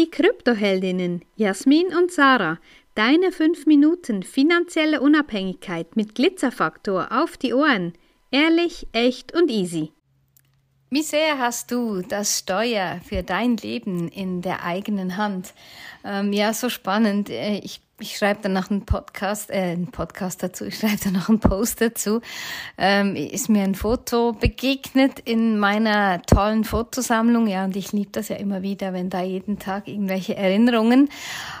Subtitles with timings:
[0.00, 2.58] Die Kryptoheldinnen Jasmin und Sarah,
[2.94, 7.92] deine 5 Minuten finanzielle Unabhängigkeit mit Glitzerfaktor auf die Ohren.
[8.30, 9.92] Ehrlich, echt und easy.
[10.88, 15.52] Wie sehr hast du das Steuer für dein Leben in der eigenen Hand?
[16.02, 17.28] Ähm, ja, so spannend.
[17.28, 21.12] Äh, ich ich schreibe dann noch einen Podcast, äh, einen Podcast dazu, ich schreibe dann
[21.14, 22.20] noch einen Post dazu,
[22.78, 28.28] ähm, ist mir ein Foto begegnet in meiner tollen Fotosammlung, ja, und ich liebe das
[28.28, 31.08] ja immer wieder, wenn da jeden Tag irgendwelche Erinnerungen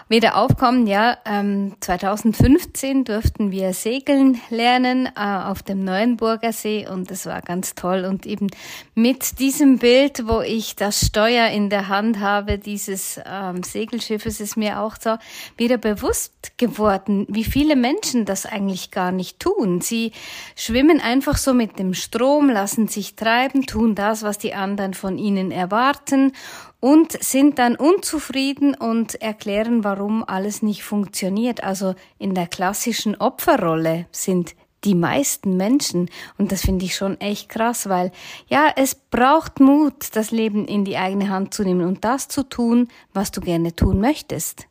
[0.08, 6.86] wieder aufkommen, ja, ähm, 2015 durften wir segeln lernen äh, auf dem Neuenburger See.
[6.86, 8.04] Und das war ganz toll.
[8.04, 8.48] Und eben
[8.94, 14.56] mit diesem Bild, wo ich das Steuer in der Hand habe, dieses ähm, Segelschiffes, ist
[14.56, 15.16] mir auch so
[15.56, 19.80] wieder bewusst bewusst geworden, wie viele Menschen das eigentlich gar nicht tun.
[19.80, 20.12] Sie
[20.56, 25.18] schwimmen einfach so mit dem Strom, lassen sich treiben, tun das, was die anderen von
[25.18, 26.32] ihnen erwarten
[26.80, 31.62] und sind dann unzufrieden und erklären, warum alles nicht funktioniert.
[31.62, 36.08] Also in der klassischen Opferrolle sind die meisten Menschen.
[36.38, 38.12] Und das finde ich schon echt krass, weil
[38.48, 42.44] ja, es braucht Mut, das Leben in die eigene Hand zu nehmen und das zu
[42.44, 44.69] tun, was du gerne tun möchtest.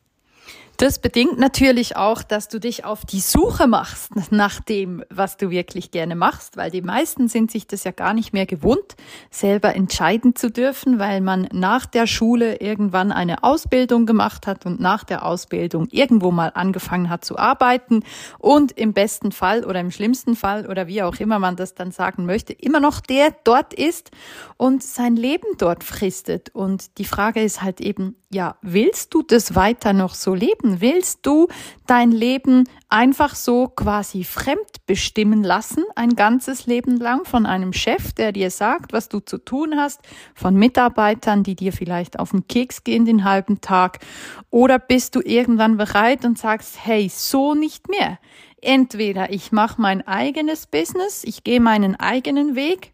[0.80, 5.50] Das bedingt natürlich auch, dass du dich auf die Suche machst nach dem, was du
[5.50, 8.96] wirklich gerne machst, weil die meisten sind sich das ja gar nicht mehr gewohnt,
[9.30, 14.80] selber entscheiden zu dürfen, weil man nach der Schule irgendwann eine Ausbildung gemacht hat und
[14.80, 18.02] nach der Ausbildung irgendwo mal angefangen hat zu arbeiten
[18.38, 21.90] und im besten Fall oder im schlimmsten Fall oder wie auch immer man das dann
[21.90, 24.12] sagen möchte, immer noch der dort ist
[24.56, 26.54] und sein Leben dort fristet.
[26.54, 30.69] Und die Frage ist halt eben, ja, willst du das weiter noch so leben?
[30.78, 31.48] Willst du
[31.86, 38.12] dein Leben einfach so quasi fremd bestimmen lassen, ein ganzes Leben lang von einem Chef,
[38.12, 40.00] der dir sagt, was du zu tun hast,
[40.34, 43.98] von Mitarbeitern, die dir vielleicht auf den Keks gehen den halben Tag?
[44.50, 48.18] Oder bist du irgendwann bereit und sagst, hey, so nicht mehr.
[48.62, 52.92] Entweder ich mache mein eigenes Business, ich gehe meinen eigenen Weg,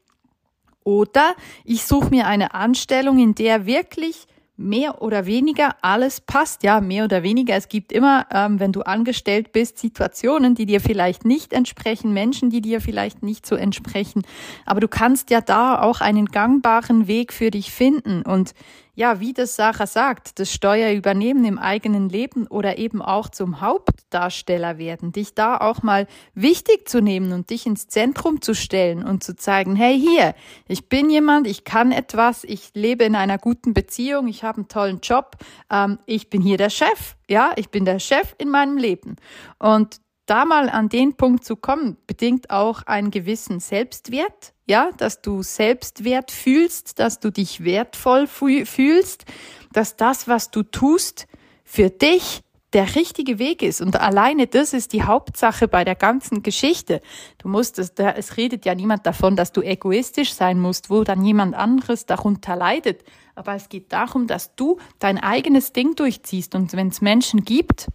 [0.86, 1.34] oder
[1.64, 6.62] ich suche mir eine Anstellung, in der wirklich mehr oder weniger alles passt.
[6.62, 7.54] Ja, mehr oder weniger.
[7.54, 12.50] Es gibt immer, ähm, wenn du angestellt bist, Situationen, die dir vielleicht nicht entsprechen, Menschen,
[12.50, 14.22] die dir vielleicht nicht so entsprechen.
[14.64, 18.22] Aber du kannst ja da auch einen gangbaren Weg für dich finden.
[18.22, 18.54] Und
[18.96, 23.60] ja, wie das Sarah sagt, das Steuer übernehmen im eigenen Leben oder eben auch zum
[23.60, 29.04] Hauptdarsteller werden, dich da auch mal wichtig zu nehmen und dich ins Zentrum zu stellen
[29.04, 30.34] und zu zeigen, hey hier,
[30.66, 34.68] ich bin jemand, ich kann etwas, ich lebe in einer guten Beziehung, ich habe einen
[34.68, 35.36] tollen Job,
[35.70, 39.16] ähm, ich bin hier der Chef, ja, ich bin der Chef in meinem Leben.
[39.58, 45.22] Und da mal an den Punkt zu kommen, bedingt auch einen gewissen Selbstwert, ja, dass
[45.22, 49.24] du Selbstwert fühlst, dass du dich wertvoll fühlst,
[49.72, 51.26] dass das, was du tust,
[51.64, 52.42] für dich
[52.72, 53.80] der richtige Weg ist.
[53.80, 57.00] Und alleine das ist die Hauptsache bei der ganzen Geschichte.
[57.38, 61.24] Du musst es, es redet ja niemand davon, dass du egoistisch sein musst, wo dann
[61.24, 63.04] jemand anderes darunter leidet.
[63.34, 66.54] Aber es geht darum, dass du dein eigenes Ding durchziehst.
[66.54, 67.86] Und wenn es Menschen gibt,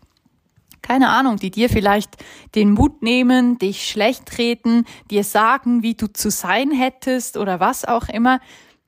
[0.82, 2.18] keine Ahnung, die dir vielleicht
[2.56, 7.86] den Mut nehmen, dich schlecht reden, dir sagen, wie du zu sein hättest oder was
[7.86, 8.40] auch immer.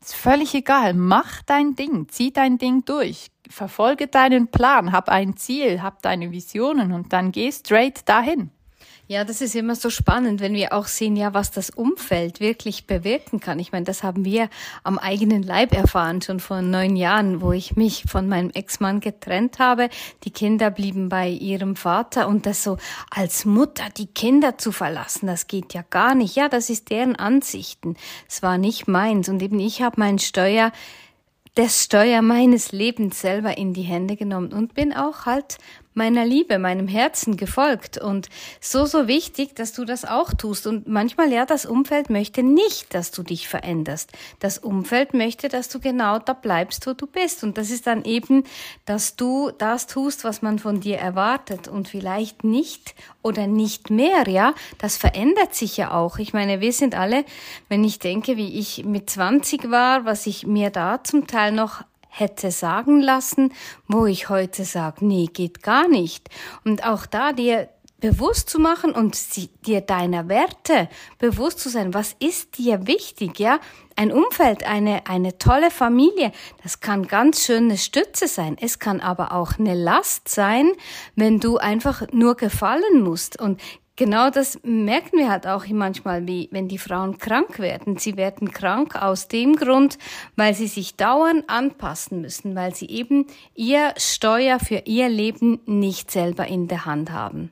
[0.02, 0.94] Ist völlig egal.
[0.94, 6.32] Mach dein Ding, zieh dein Ding durch, verfolge deinen Plan, hab ein Ziel, hab deine
[6.32, 8.52] Visionen und dann geh straight dahin.
[9.14, 12.88] Ja, das ist immer so spannend, wenn wir auch sehen, ja, was das Umfeld wirklich
[12.88, 13.60] bewirken kann.
[13.60, 14.50] Ich meine, das haben wir
[14.84, 19.60] am eigenen Leib erfahren, schon vor neun Jahren, wo ich mich von meinem Ex-Mann getrennt
[19.60, 19.90] habe.
[20.24, 22.78] Die Kinder blieben bei ihrem Vater und das so
[23.12, 26.36] als Mutter die Kinder zu verlassen, das geht ja gar nicht.
[26.36, 27.96] Ja, das ist deren Ansichten.
[28.28, 30.72] Es war nicht meins und eben ich habe mein Steuer
[31.56, 35.60] das Steuer meines Lebens selber in die Hände genommen und bin auch halt
[35.94, 40.68] meiner Liebe, meinem Herzen gefolgt und so, so wichtig, dass du das auch tust.
[40.68, 44.12] Und manchmal, ja, das Umfeld möchte nicht, dass du dich veränderst.
[44.40, 47.44] Das Umfeld möchte, dass du genau da bleibst, wo du bist.
[47.44, 48.44] Und das ist dann eben,
[48.86, 54.28] dass du das tust, was man von dir erwartet und vielleicht nicht oder nicht mehr,
[54.28, 54.54] ja.
[54.78, 56.18] Das verändert sich ja auch.
[56.18, 57.26] Ich meine, wir sind alle,
[57.70, 61.84] wenn ich denke, wie ich mit 20 war, was ich mir da zum Teil noch
[62.14, 63.54] hätte sagen lassen,
[63.88, 66.30] wo ich heute sage, nee, geht gar nicht.
[66.64, 67.70] Und auch da dir
[68.04, 69.18] bewusst zu machen und
[69.66, 70.90] dir deiner Werte
[71.20, 71.94] bewusst zu sein.
[71.94, 73.60] Was ist dir wichtig, ja?
[73.96, 76.34] Ein Umfeld, eine, eine tolle Familie,
[76.64, 78.58] das kann ganz schöne Stütze sein.
[78.60, 80.74] Es kann aber auch eine Last sein,
[81.16, 83.40] wenn du einfach nur gefallen musst.
[83.40, 83.62] Und
[83.96, 87.98] genau das merken wir halt auch manchmal, wie wenn die Frauen krank werden.
[87.98, 89.98] Sie werden krank aus dem Grund,
[90.36, 96.12] weil sie sich dauernd anpassen müssen, weil sie eben ihr Steuer für ihr Leben nicht
[96.12, 97.52] selber in der Hand haben.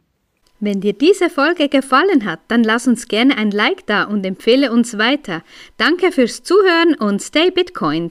[0.64, 4.72] Wenn dir diese Folge gefallen hat, dann lass uns gerne ein Like da und empfehle
[4.72, 5.44] uns weiter.
[5.78, 8.10] Danke fürs Zuhören und stay Bitcoin.